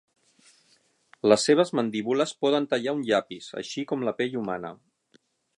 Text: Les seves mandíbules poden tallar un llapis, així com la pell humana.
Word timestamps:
Les 1.31 1.45
seves 1.49 1.73
mandíbules 1.81 2.33
poden 2.45 2.67
tallar 2.73 2.97
un 3.01 3.07
llapis, 3.13 3.53
així 3.63 3.87
com 3.93 4.11
la 4.11 4.19
pell 4.23 4.43
humana. 4.43 4.77